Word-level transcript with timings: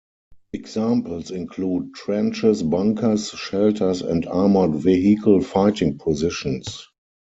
Examples 0.53 1.29
include 1.29 1.93
trenches, 1.93 2.63
bunkers, 2.63 3.29
shelters, 3.29 4.01
and 4.01 4.25
armored 4.25 4.73
vehicle 4.73 5.41
fighting 5.41 5.99
positions. 5.99 6.87